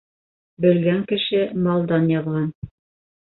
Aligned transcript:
Бөлгән 0.65 1.03
кеше 1.11 1.43
малдан 1.67 2.09
яҙған. 2.13 2.49